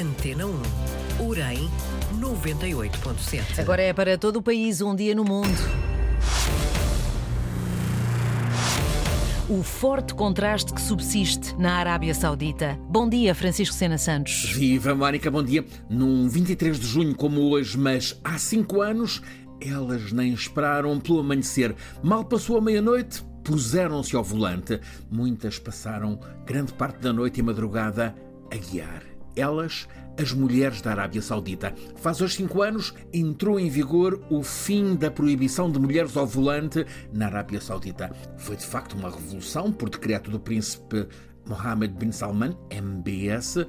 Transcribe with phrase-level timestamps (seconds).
[0.00, 1.26] Antena 1.
[1.26, 1.68] Urém
[2.20, 3.58] 98.7.
[3.58, 5.48] Agora é para todo o país um dia no mundo.
[9.48, 12.78] O forte contraste que subsiste na Arábia Saudita.
[12.88, 14.44] Bom dia, Francisco Sena Santos.
[14.52, 15.64] Viva, Mónica, bom dia.
[15.90, 19.20] Num 23 de junho como hoje, mas há cinco anos,
[19.60, 21.74] elas nem esperaram pelo amanhecer.
[22.04, 24.80] Mal passou a meia-noite, puseram-se ao volante.
[25.10, 28.14] Muitas passaram grande parte da noite e madrugada
[28.52, 29.17] a guiar.
[29.38, 29.86] Elas,
[30.20, 31.72] as mulheres da Arábia Saudita.
[31.96, 36.84] Faz hoje cinco anos, entrou em vigor o fim da proibição de mulheres ao volante
[37.12, 38.10] na Arábia Saudita.
[38.36, 41.06] Foi de facto uma revolução por decreto do príncipe
[41.46, 43.64] Mohammed bin Salman, MBS,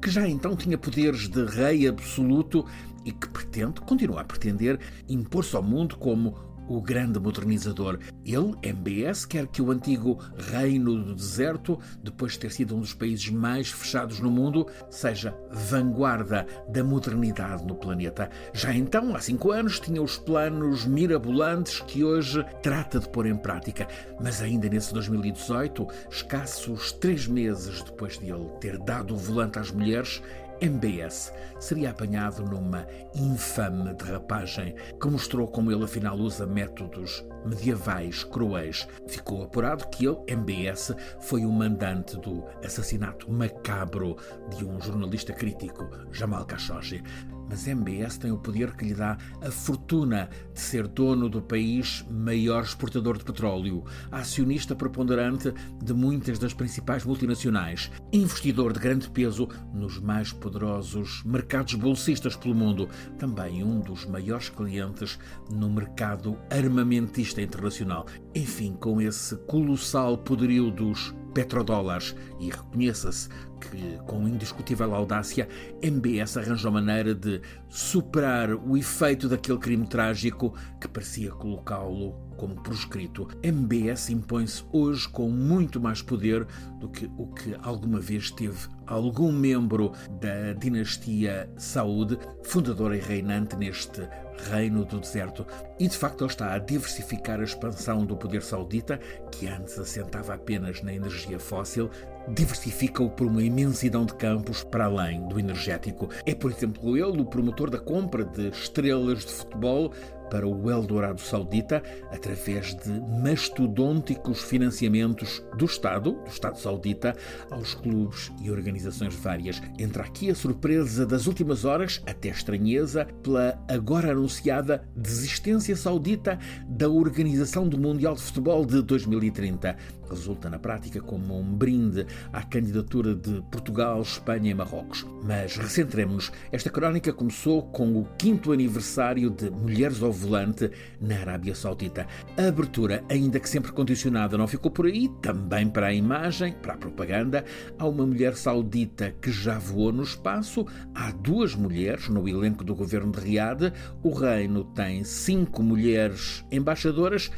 [0.00, 2.66] que já então tinha poderes de rei absoluto
[3.04, 4.78] e que pretende, continua a pretender,
[5.08, 6.34] impor-se ao mundo como
[6.68, 7.98] o grande modernizador.
[8.24, 12.94] Ele, MBS, quer que o antigo reino do deserto, depois de ter sido um dos
[12.94, 18.30] países mais fechados no mundo, seja vanguarda da modernidade no planeta.
[18.52, 23.36] Já então, há cinco anos, tinha os planos mirabolantes que hoje trata de pôr em
[23.36, 23.86] prática.
[24.20, 29.70] Mas ainda nesse 2018, escassos três meses depois de ele ter dado o volante às
[29.70, 30.22] mulheres,
[30.60, 38.88] MBS seria apanhado numa infame derrapagem que mostrou como ele afinal usa métodos medievais cruéis.
[39.06, 44.16] Ficou apurado que ele, MBS, foi o mandante do assassinato macabro
[44.56, 47.02] de um jornalista crítico, Jamal Khashoggi.
[47.48, 52.04] Mas MBS tem o poder que lhe dá a fortuna de ser dono do país
[52.10, 59.48] maior exportador de petróleo, acionista preponderante de muitas das principais multinacionais, investidor de grande peso
[59.72, 65.18] nos mais poderosos mercados bolsistas pelo mundo, também um dos maiores clientes
[65.50, 68.06] no mercado armamentista internacional.
[68.34, 73.28] Enfim, com esse colossal poderio dos petrodólares e reconheça-se
[73.60, 75.48] que, com indiscutível audácia,
[75.82, 83.28] MBS arranjou maneira de superar o efeito daquele crime trágico que parecia colocá-lo como proscrito.
[83.42, 86.46] MBS impõe-se hoje com muito mais poder
[86.78, 93.56] do que o que alguma vez teve algum membro da dinastia Saúde, fundadora e reinante
[93.56, 94.02] neste
[94.50, 95.46] reino do deserto.
[95.78, 98.98] E de facto ele está a diversificar a expansão do poder saudita,
[99.30, 101.90] que antes assentava apenas na energia fóssil,
[102.28, 106.08] diversifica-o por uma imensidão de campos para além do energético.
[106.24, 109.92] É, por exemplo, ele o promotor da compra de estrelas de futebol
[110.34, 111.80] para o Eldorado Saudita
[112.10, 112.90] através de
[113.22, 117.14] mastodônticos financiamentos do Estado, do Estado Saudita,
[117.52, 119.62] aos clubes e organizações várias.
[119.78, 126.36] Entra aqui a surpresa das últimas horas, até estranheza, pela agora anunciada desistência saudita
[126.66, 129.76] da Organização do Mundial de Futebol de 2030.
[130.10, 135.06] Resulta na prática como um brinde à candidatura de Portugal, Espanha e Marrocos.
[135.22, 136.30] Mas recentremos-nos.
[136.52, 140.70] Esta crónica começou com o quinto aniversário de Mulheres ao volante
[141.00, 142.06] na Arábia Saudita.
[142.36, 146.74] A abertura, ainda que sempre condicionada, não ficou por aí, também para a imagem, para
[146.74, 147.44] a propaganda.
[147.78, 152.74] Há uma mulher saudita que já voou no espaço, há duas mulheres no elenco do
[152.74, 157.30] governo de Riad, o reino tem cinco mulheres embaixadoras.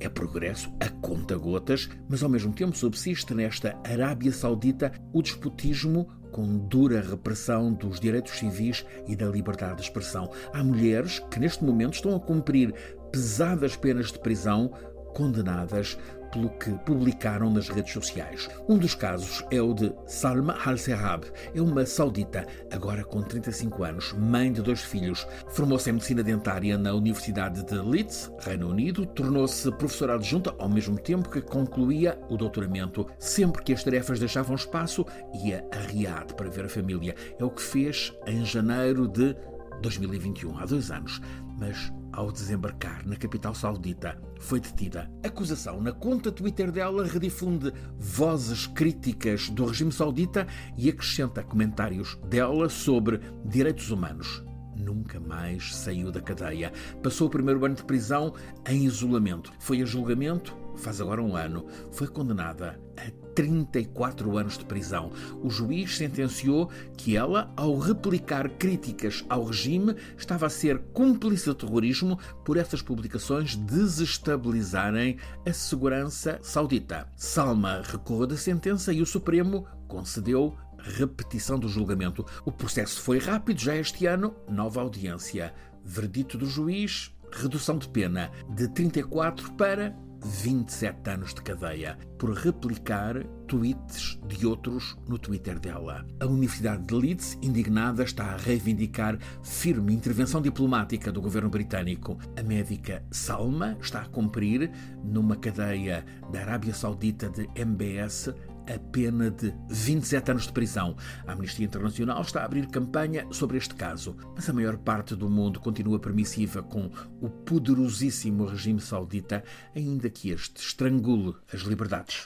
[0.00, 6.58] É progresso a conta-gotas, mas ao mesmo tempo subsiste nesta Arábia Saudita o despotismo com
[6.58, 10.32] dura repressão dos direitos civis e da liberdade de expressão.
[10.52, 12.74] Há mulheres que neste momento estão a cumprir
[13.12, 14.68] pesadas penas de prisão,
[15.14, 15.96] condenadas
[16.34, 18.48] pelo que publicaram nas redes sociais.
[18.68, 21.24] Um dos casos é o de Salma Al-Serrab.
[21.54, 25.26] É uma saudita, agora com 35 anos, mãe de dois filhos.
[25.50, 29.06] Formou-se em medicina dentária na Universidade de Leeds, Reino Unido.
[29.06, 33.06] Tornou-se professora adjunta ao mesmo tempo que concluía o doutoramento.
[33.18, 35.06] Sempre que as tarefas deixavam espaço,
[35.44, 37.14] ia a Riad para ver a família.
[37.38, 39.36] É o que fez em janeiro de
[39.80, 41.20] 2021, há dois anos.
[41.58, 45.10] Mas ao desembarcar na capital saudita, foi detida.
[45.24, 52.68] Acusação na conta Twitter dela redifunde vozes críticas do regime saudita e acrescenta comentários dela
[52.68, 54.44] sobre direitos humanos
[54.76, 56.72] nunca mais saiu da cadeia.
[57.02, 58.34] Passou o primeiro ano de prisão
[58.68, 59.52] em isolamento.
[59.58, 61.66] Foi a julgamento, faz agora um ano.
[61.92, 65.10] Foi condenada a 34 anos de prisão.
[65.42, 71.56] O juiz sentenciou que ela, ao replicar críticas ao regime, estava a ser cúmplice de
[71.56, 77.08] terrorismo por essas publicações desestabilizarem a segurança saudita.
[77.16, 82.24] Salma recorreu da sentença e o Supremo concedeu repetição do julgamento.
[82.44, 85.54] O processo foi rápido, já este ano, nova audiência.
[85.82, 93.24] Verdito do juiz, redução de pena de 34 para 27 anos de cadeia por replicar
[93.46, 96.06] tweets de outros no Twitter dela.
[96.18, 102.18] A Universidade de Leeds, indignada, está a reivindicar firme intervenção diplomática do governo britânico.
[102.38, 104.70] A médica Salma está a cumprir,
[105.02, 108.34] numa cadeia da Arábia Saudita de MBS,
[108.72, 110.96] a pena de 27 anos de prisão.
[111.26, 115.28] A Amnistia Internacional está a abrir campanha sobre este caso, mas a maior parte do
[115.28, 116.90] mundo continua permissiva com
[117.20, 119.42] o poderosíssimo regime saudita,
[119.74, 122.22] ainda que este estrangule as liberdades.